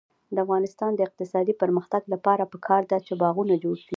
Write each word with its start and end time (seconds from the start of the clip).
د 0.33 0.35
افغانستان 0.45 0.91
د 0.95 0.99
اقتصادي 1.07 1.53
پرمختګ 1.61 2.01
لپاره 2.13 2.49
پکار 2.53 2.81
ده 2.91 2.97
چې 3.05 3.13
باغونه 3.21 3.55
جوړ 3.63 3.75
شي. 3.83 3.89